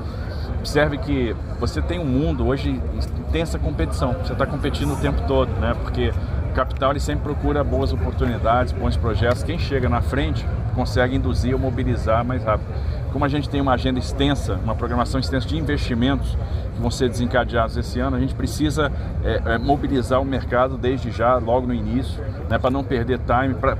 Observe 0.61 0.99
que 0.99 1.35
você 1.59 1.81
tem 1.81 1.97
um 1.97 2.05
mundo 2.05 2.45
hoje 2.45 2.79
intensa 3.27 3.57
competição. 3.57 4.13
Você 4.23 4.33
está 4.33 4.45
competindo 4.45 4.93
o 4.93 4.95
tempo 4.95 5.19
todo, 5.27 5.49
né? 5.59 5.75
Porque 5.81 6.13
o 6.51 6.53
capital 6.53 6.91
ele 6.91 6.99
sempre 6.99 7.23
procura 7.23 7.63
boas 7.63 7.91
oportunidades, 7.91 8.71
bons 8.71 8.95
projetos. 8.95 9.41
Quem 9.41 9.57
chega 9.57 9.89
na 9.89 10.01
frente 10.01 10.45
consegue 10.75 11.15
induzir 11.15 11.55
ou 11.55 11.59
mobilizar 11.59 12.23
mais 12.23 12.43
rápido. 12.43 12.67
Como 13.11 13.25
a 13.25 13.27
gente 13.27 13.49
tem 13.49 13.59
uma 13.59 13.73
agenda 13.73 13.97
extensa, 13.97 14.53
uma 14.63 14.75
programação 14.75 15.19
extensa 15.19 15.47
de 15.47 15.57
investimentos 15.57 16.37
que 16.75 16.79
vão 16.79 16.91
ser 16.91 17.09
desencadeados 17.09 17.75
esse 17.75 17.99
ano, 17.99 18.15
a 18.15 18.19
gente 18.19 18.35
precisa 18.35 18.91
é, 19.23 19.41
é, 19.53 19.57
mobilizar 19.57 20.21
o 20.21 20.25
mercado 20.25 20.77
desde 20.77 21.09
já, 21.09 21.37
logo 21.37 21.65
no 21.65 21.73
início, 21.73 22.23
né, 22.47 22.59
para 22.59 22.69
não 22.69 22.83
perder 22.83 23.19
time, 23.19 23.55
para 23.55 23.75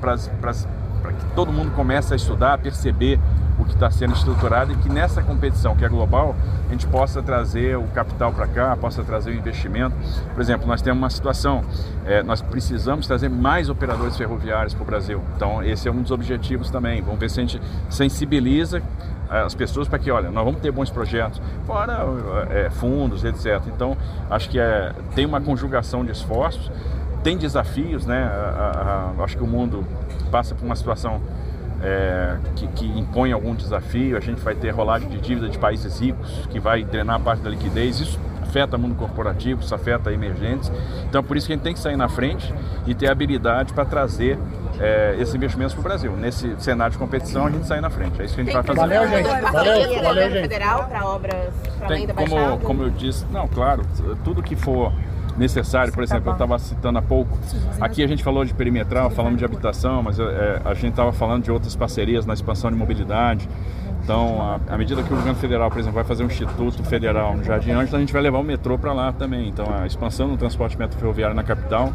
que 1.09 1.25
todo 1.35 1.51
mundo 1.51 1.71
comece 1.71 2.13
a 2.13 2.15
estudar, 2.15 2.53
a 2.53 2.57
perceber 2.57 3.19
o 3.59 3.65
que 3.65 3.73
está 3.73 3.91
sendo 3.91 4.13
estruturado 4.13 4.71
e 4.71 4.75
que 4.75 4.89
nessa 4.89 5.21
competição 5.21 5.75
que 5.75 5.85
é 5.85 5.89
global 5.89 6.35
a 6.67 6.71
gente 6.71 6.87
possa 6.87 7.21
trazer 7.21 7.77
o 7.77 7.83
capital 7.93 8.31
para 8.31 8.47
cá, 8.47 8.75
possa 8.75 9.03
trazer 9.03 9.31
o 9.31 9.33
investimento. 9.33 9.95
Por 10.33 10.41
exemplo, 10.41 10.67
nós 10.67 10.81
temos 10.81 10.97
uma 10.97 11.09
situação, 11.09 11.61
é, 12.05 12.23
nós 12.23 12.41
precisamos 12.41 13.05
trazer 13.05 13.29
mais 13.29 13.69
operadores 13.69 14.17
ferroviários 14.17 14.73
para 14.73 14.83
o 14.83 14.85
Brasil. 14.85 15.21
Então 15.35 15.63
esse 15.63 15.87
é 15.87 15.91
um 15.91 16.01
dos 16.01 16.11
objetivos 16.11 16.69
também. 16.69 17.01
Vamos 17.01 17.19
ver 17.19 17.29
se 17.29 17.39
a 17.39 17.43
gente 17.43 17.61
sensibiliza 17.89 18.81
é, 19.29 19.41
as 19.41 19.53
pessoas 19.53 19.87
para 19.87 19.99
que, 19.99 20.09
olha, 20.09 20.31
nós 20.31 20.43
vamos 20.43 20.61
ter 20.61 20.71
bons 20.71 20.89
projetos, 20.89 21.41
fora 21.67 22.05
é, 22.49 22.69
fundos, 22.69 23.23
etc. 23.23 23.61
Então 23.67 23.97
acho 24.29 24.49
que 24.49 24.59
é, 24.59 24.93
tem 25.13 25.25
uma 25.25 25.41
conjugação 25.41 26.03
de 26.03 26.11
esforços, 26.11 26.71
tem 27.23 27.37
desafios, 27.37 28.05
né? 28.05 28.23
A, 28.23 29.11
a, 29.17 29.21
a, 29.21 29.23
acho 29.23 29.37
que 29.37 29.43
o 29.43 29.47
mundo 29.47 29.85
passa 30.31 30.55
por 30.55 30.65
uma 30.65 30.75
situação 30.75 31.21
é, 31.83 32.37
que, 32.55 32.67
que 32.67 32.99
impõe 32.99 33.31
algum 33.31 33.55
desafio, 33.55 34.15
a 34.17 34.19
gente 34.19 34.39
vai 34.41 34.55
ter 34.55 34.69
rolagem 34.69 35.09
de 35.09 35.19
dívida 35.19 35.49
de 35.49 35.57
países 35.57 35.99
ricos, 35.99 36.47
que 36.49 36.59
vai 36.59 36.83
drenar 36.83 37.19
parte 37.19 37.41
da 37.41 37.49
liquidez. 37.49 37.99
Isso 37.99 38.19
afeta 38.41 38.75
o 38.75 38.79
mundo 38.79 38.95
corporativo, 38.95 39.61
isso 39.61 39.73
afeta 39.73 40.11
emergentes. 40.11 40.71
Então, 41.09 41.23
por 41.23 41.37
isso 41.37 41.47
que 41.47 41.53
a 41.53 41.55
gente 41.55 41.63
tem 41.63 41.73
que 41.73 41.79
sair 41.79 41.95
na 41.95 42.09
frente 42.09 42.53
e 42.85 42.93
ter 42.93 43.09
habilidade 43.09 43.73
para 43.73 43.85
trazer 43.85 44.37
é, 44.79 45.15
esses 45.19 45.33
investimentos 45.33 45.73
para 45.73 45.79
o 45.79 45.83
Brasil. 45.83 46.11
Nesse 46.17 46.55
cenário 46.59 46.91
de 46.91 46.97
competição, 46.97 47.47
a 47.47 47.49
gente 47.49 47.65
sai 47.65 47.81
na 47.81 47.89
frente. 47.89 48.21
É 48.21 48.25
isso 48.25 48.35
que 48.35 48.41
a 48.41 48.43
gente 48.43 48.53
vai 48.53 48.63
fazer. 48.63 48.79
Valeu, 48.79 49.07
gente. 49.07 49.27
Valeu, 49.51 50.03
valeu, 50.03 50.31
gente. 50.31 50.41
federal 50.41 50.87
para 50.87 51.05
obras 51.07 51.53
para 51.79 51.87
Tem, 51.87 51.97
além 51.97 52.07
da 52.07 52.13
como, 52.13 52.57
como 52.59 52.83
eu 52.83 52.89
disse, 52.89 53.25
não, 53.31 53.47
claro, 53.47 53.83
tudo 54.23 54.43
que 54.43 54.55
for 54.55 54.91
necessário, 55.37 55.91
por 55.93 56.03
exemplo, 56.03 56.29
eu 56.29 56.33
estava 56.33 56.57
citando 56.59 56.97
há 56.99 57.01
pouco, 57.01 57.37
aqui 57.79 58.03
a 58.03 58.07
gente 58.07 58.23
falou 58.23 58.43
de 58.45 58.53
perimetral, 58.53 59.09
falamos 59.09 59.37
de 59.39 59.45
habitação, 59.45 60.03
mas 60.03 60.19
é, 60.19 60.61
a 60.65 60.73
gente 60.73 60.89
estava 60.91 61.11
falando 61.11 61.43
de 61.43 61.51
outras 61.51 61.75
parcerias 61.75 62.25
na 62.25 62.33
expansão 62.33 62.69
de 62.71 62.77
mobilidade. 62.77 63.47
Então, 64.03 64.41
à- 64.41 64.73
à 64.73 64.77
medida 64.79 65.03
que 65.03 65.13
o 65.13 65.15
governo 65.15 65.37
federal, 65.37 65.69
por 65.69 65.77
exemplo, 65.79 65.95
vai 65.95 66.03
fazer 66.03 66.23
um 66.23 66.25
instituto 66.27 66.83
federal 66.83 67.37
no 67.37 67.43
Jardim 67.43 67.71
Ângela, 67.71 67.97
a 67.97 67.99
gente 67.99 68.11
vai 68.11 68.21
levar 68.21 68.39
o 68.39 68.43
metrô 68.43 68.75
para 68.77 68.91
lá 68.93 69.11
também. 69.13 69.47
Então, 69.47 69.65
a 69.71 69.85
expansão 69.85 70.27
do 70.27 70.37
transporte 70.37 70.77
metro 70.77 70.99
ferroviário 70.99 71.35
na 71.35 71.43
capital 71.43 71.93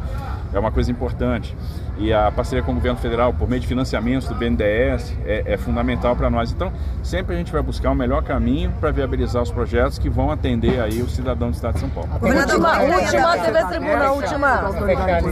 é 0.57 0.61
uma 0.61 0.73
coisa 0.73 0.91
importante. 0.91 1.57
E 1.99 2.13
a 2.13 2.31
parceria 2.31 2.63
com 2.63 2.73
o 2.73 2.75
governo 2.75 2.99
federal, 2.99 3.33
por 3.33 3.49
meio 3.49 3.61
de 3.61 3.67
financiamentos 3.67 4.29
do 4.29 4.35
BNDES, 4.35 5.17
é, 5.25 5.55
é 5.55 5.57
fundamental 5.57 6.15
para 6.15 6.29
nós. 6.29 6.53
Então, 6.53 6.73
sempre 7.03 7.35
a 7.35 7.39
gente 7.39 7.53
vai 7.53 7.63
buscar 7.63 7.91
o 7.91 7.95
melhor 7.95 8.23
caminho 8.23 8.73
para 8.81 8.91
viabilizar 8.91 9.43
os 9.43 9.51
projetos 9.51 9.99
que 9.99 10.09
vão 10.09 10.31
atender 10.31 10.81
aí 10.81 11.03
o 11.03 11.09
cidadão 11.09 11.51
do 11.51 11.55
Estado 11.55 11.75
de 11.75 11.81
São 11.81 11.91
Paulo. 11.91 12.11
Última, 12.13 12.83
última 12.83 13.39
TV 13.39 13.65
Tribuna, 13.67 14.11
última. 14.13 14.73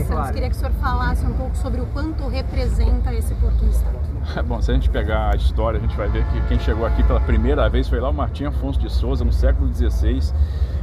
Santos, 0.05 0.31
queria 0.31 0.49
que 0.49 0.55
o 0.55 0.59
senhor 0.59 0.73
falasse 0.81 1.25
um 1.25 1.33
pouco 1.33 1.55
sobre 1.57 1.81
o 1.81 1.85
quanto 1.87 2.27
representa 2.27 3.13
esse 3.13 3.33
porto 3.35 3.63
no 3.63 3.69
estado. 3.69 3.95
É 4.35 4.41
Bom, 4.43 4.61
se 4.61 4.71
a 4.71 4.73
gente 4.73 4.89
pegar 4.89 5.33
a 5.33 5.35
história, 5.35 5.77
a 5.79 5.81
gente 5.81 5.95
vai 5.95 6.07
ver 6.07 6.25
que 6.25 6.41
quem 6.47 6.59
chegou 6.59 6.85
aqui 6.85 7.03
pela 7.03 7.19
primeira 7.19 7.69
vez 7.69 7.87
foi 7.87 7.99
lá 7.99 8.09
o 8.09 8.13
Martim 8.13 8.45
Afonso 8.45 8.79
de 8.79 8.91
Souza, 8.91 9.23
no 9.23 9.31
século 9.31 9.71
XVI, 9.71 10.33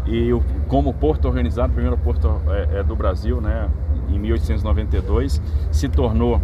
e 0.07 0.33
o, 0.33 0.43
como 0.69 0.93
porto 0.93 1.27
organizado, 1.27 1.71
o 1.71 1.75
primeiro 1.75 1.97
porto 1.99 2.41
é, 2.49 2.81
é, 2.81 2.83
do 2.83 2.97
Brasil, 2.97 3.41
né, 3.41 3.69
em 4.09 4.19
1892, 4.19 5.41
se 5.71 5.89
tornou 5.89 6.41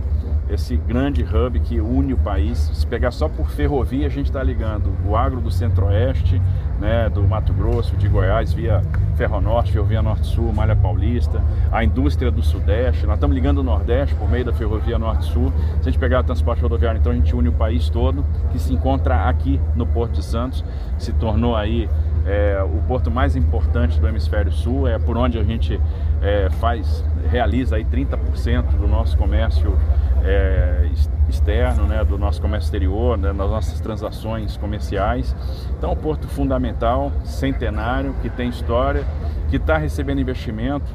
esse 0.50 0.76
grande 0.76 1.22
hub 1.22 1.60
que 1.60 1.80
une 1.80 2.14
o 2.14 2.18
país. 2.18 2.70
Se 2.74 2.86
pegar 2.86 3.10
só 3.10 3.28
por 3.28 3.50
ferrovia, 3.50 4.06
a 4.06 4.10
gente 4.10 4.26
está 4.26 4.42
ligando 4.42 4.90
o 5.06 5.14
agro 5.14 5.40
do 5.40 5.50
centro-oeste, 5.50 6.40
né, 6.80 7.08
do 7.10 7.22
Mato 7.22 7.52
Grosso, 7.52 7.96
de 7.96 8.08
Goiás, 8.08 8.52
via 8.52 8.82
Ferronorte, 9.16 9.72
Ferrovia 9.72 10.00
Norte-Sul, 10.00 10.52
Malha 10.52 10.76
Paulista, 10.76 11.42
a 11.72 11.84
indústria 11.84 12.30
do 12.30 12.42
Sudeste. 12.42 13.04
Nós 13.04 13.16
estamos 13.16 13.34
ligando 13.34 13.58
o 13.58 13.62
Nordeste 13.62 14.14
por 14.14 14.30
meio 14.30 14.44
da 14.44 14.52
Ferrovia 14.52 14.98
Norte-Sul. 14.98 15.52
Se 15.82 15.88
a 15.88 15.90
gente 15.90 15.98
pegar 15.98 16.20
o 16.20 16.24
transporte 16.24 16.62
rodoviário, 16.62 16.98
então 16.98 17.12
a 17.12 17.14
gente 17.14 17.34
une 17.34 17.48
o 17.48 17.52
país 17.52 17.90
todo, 17.90 18.24
que 18.52 18.58
se 18.58 18.72
encontra 18.72 19.28
aqui 19.28 19.60
no 19.74 19.86
Porto 19.86 20.12
de 20.12 20.24
Santos, 20.24 20.64
se 20.98 21.12
tornou 21.12 21.56
aí 21.56 21.88
é, 22.28 22.62
o 22.62 22.82
porto 22.86 23.10
mais 23.10 23.34
importante 23.34 23.98
do 23.98 24.06
hemisfério 24.06 24.52
sul, 24.52 24.86
é 24.86 24.98
por 24.98 25.16
onde 25.16 25.38
a 25.38 25.42
gente 25.42 25.80
é, 26.20 26.48
faz, 26.60 27.02
realiza 27.30 27.76
aí 27.76 27.84
30% 27.84 28.76
do 28.76 28.86
nosso 28.86 29.16
comércio 29.16 29.76
é, 30.22 30.82
ex- 30.90 31.10
externo, 31.28 31.84
né, 31.86 32.04
do 32.04 32.18
nosso 32.18 32.40
comércio 32.40 32.66
exterior, 32.66 33.16
né, 33.16 33.28
das 33.32 33.50
nossas 33.50 33.80
transações 33.80 34.56
comerciais. 34.58 35.34
Então, 35.78 35.92
um 35.92 35.96
porto 35.96 36.28
fundamental, 36.28 37.10
centenário, 37.24 38.14
que 38.20 38.28
tem 38.28 38.48
história, 38.50 39.04
que 39.48 39.56
está 39.56 39.78
recebendo 39.78 40.20
investimento. 40.20 40.86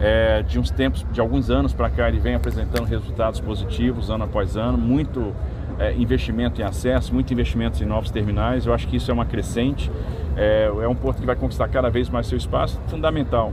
é, 0.00 0.42
de 0.42 0.58
uns 0.58 0.70
tempos, 0.70 1.06
de 1.12 1.20
alguns 1.20 1.48
anos 1.48 1.72
para 1.72 1.88
cá, 1.88 2.08
ele 2.08 2.18
vem 2.18 2.34
apresentando 2.34 2.86
resultados 2.86 3.38
positivos 3.40 4.10
ano 4.10 4.24
após 4.24 4.56
ano, 4.56 4.76
muito 4.76 5.32
é, 5.78 5.92
investimento 5.94 6.60
em 6.60 6.64
acesso, 6.64 7.14
muito 7.14 7.32
investimento 7.32 7.80
em 7.82 7.86
novos 7.86 8.10
terminais. 8.10 8.66
Eu 8.66 8.74
acho 8.74 8.88
que 8.88 8.96
isso 8.96 9.10
é 9.10 9.14
uma 9.14 9.24
crescente. 9.26 9.90
É, 10.36 10.64
é 10.82 10.88
um 10.88 10.94
porto 10.94 11.20
que 11.20 11.26
vai 11.26 11.36
conquistar 11.36 11.68
cada 11.68 11.90
vez 11.90 12.08
mais 12.08 12.26
seu 12.26 12.38
espaço, 12.38 12.80
fundamental, 12.88 13.52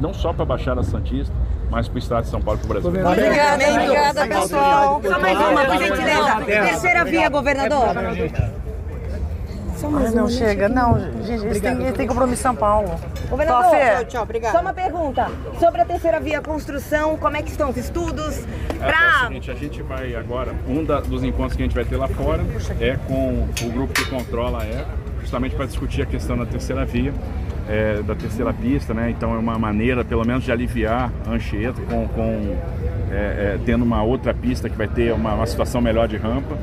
não 0.00 0.12
só 0.12 0.32
para 0.32 0.42
a 0.42 0.46
Baixada 0.46 0.82
Santista, 0.82 1.32
mas 1.70 1.88
para 1.88 1.96
o 1.96 1.98
estado 1.98 2.24
de 2.24 2.30
São 2.30 2.40
Paulo 2.42 2.60
e 2.62 2.66
para 2.66 2.78
o 2.78 2.80
Brasil. 2.90 3.06
Obrigada, 3.06 3.70
obrigada, 3.70 4.26
pessoal. 4.26 5.00
Só 5.02 5.18
mais 5.18 5.38
uma, 5.38 5.64
por 5.64 5.78
gentileza. 5.78 6.40
Terceira 6.44 7.04
via, 7.04 7.28
governador. 7.28 7.88
Ai, 9.86 10.10
não 10.12 10.28
chega, 10.28 10.68
não, 10.68 10.98
gente, 11.22 11.44
eles 11.44 11.60
têm, 11.60 11.72
eles 11.82 11.92
têm 11.92 12.06
compromisso 12.06 12.40
em 12.40 12.42
São 12.42 12.54
Paulo. 12.54 12.88
Governador, 13.28 13.70
Fê. 13.70 14.04
tchau, 14.06 14.26
Só 14.50 14.60
uma 14.60 14.72
pergunta. 14.72 15.30
Sobre 15.58 15.80
a 15.82 15.84
terceira 15.84 16.20
via 16.20 16.40
construção, 16.40 17.16
como 17.18 17.36
é 17.36 17.42
que 17.42 17.50
estão 17.50 17.68
os 17.70 17.76
estudos? 17.76 18.38
É, 18.80 18.84
é 18.84 18.86
o 18.86 18.86
Pra... 18.86 19.26
seguinte, 19.26 19.50
a 19.50 19.54
gente 19.54 19.82
vai 19.82 20.14
agora, 20.14 20.54
um 20.66 20.82
da- 20.84 21.00
dos 21.00 21.22
encontros 21.22 21.54
que 21.56 21.62
a 21.62 21.66
gente 21.66 21.74
vai 21.74 21.84
ter 21.84 21.96
lá 21.96 22.08
fora 22.08 22.40
é 22.80 22.96
com 23.06 23.46
o 23.62 23.70
grupo 23.72 23.92
que 23.92 24.06
controla 24.08 24.62
a 24.62 24.66
ECO, 24.66 24.88
justamente 25.24 25.56
para 25.56 25.64
discutir 25.64 26.02
a 26.02 26.06
questão 26.06 26.36
da 26.36 26.44
terceira 26.44 26.84
via, 26.84 27.12
é, 27.68 28.02
da 28.02 28.14
terceira 28.14 28.52
pista, 28.52 28.92
né? 28.92 29.10
Então 29.10 29.34
é 29.34 29.38
uma 29.38 29.58
maneira, 29.58 30.04
pelo 30.04 30.24
menos, 30.24 30.44
de 30.44 30.52
aliviar 30.52 31.10
a 31.26 31.30
Anchieta 31.30 31.80
com, 31.82 32.06
com, 32.08 32.56
é, 33.10 33.14
é, 33.54 33.58
tendo 33.64 33.84
uma 33.84 34.02
outra 34.02 34.34
pista 34.34 34.68
que 34.68 34.76
vai 34.76 34.86
ter 34.86 35.12
uma, 35.12 35.34
uma 35.34 35.46
situação 35.46 35.80
melhor 35.80 36.06
de 36.06 36.16
rampa. 36.16 36.56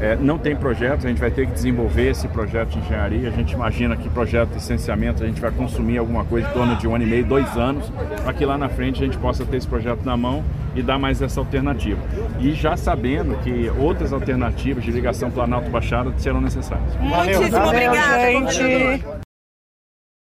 É, 0.00 0.16
não 0.16 0.38
tem 0.38 0.56
projeto, 0.56 1.04
a 1.04 1.08
gente 1.08 1.20
vai 1.20 1.30
ter 1.30 1.46
que 1.46 1.52
desenvolver 1.52 2.10
esse 2.10 2.26
projeto 2.28 2.70
de 2.70 2.78
engenharia. 2.78 3.28
A 3.28 3.32
gente 3.32 3.52
imagina 3.52 3.96
que 3.96 4.08
projeto 4.08 4.48
de 4.48 4.54
licenciamento 4.54 5.22
a 5.22 5.26
gente 5.26 5.40
vai 5.40 5.50
consumir 5.50 5.98
alguma 5.98 6.24
coisa 6.24 6.48
em 6.48 6.52
torno 6.52 6.76
de 6.76 6.88
um 6.88 6.94
ano 6.94 7.04
e 7.04 7.06
meio, 7.06 7.24
dois 7.24 7.56
anos, 7.56 7.92
para 8.22 8.32
que 8.32 8.44
lá 8.44 8.56
na 8.56 8.68
frente 8.68 9.02
a 9.02 9.04
gente 9.04 9.18
possa 9.18 9.44
ter 9.44 9.58
esse 9.58 9.68
projeto 9.68 10.02
na 10.04 10.16
mão 10.16 10.42
e 10.74 10.82
dar 10.82 10.98
mais 10.98 11.20
essa 11.20 11.38
alternativa. 11.40 12.00
E 12.40 12.52
já 12.52 12.76
sabendo 12.76 13.36
que 13.42 13.70
outras 13.78 14.12
alternativas 14.12 14.82
de 14.84 14.90
ligação 14.90 15.30
Planalto-Baixada 15.30 16.12
serão 16.16 16.40
necessárias. 16.40 16.96
Muitíssimo 16.96 17.50
Valeu, 17.50 17.68
obrigada, 17.68 18.30
gente. 18.30 19.29